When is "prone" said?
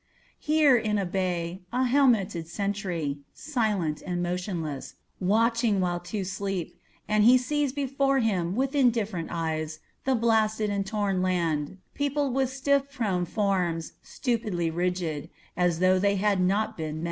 12.91-13.25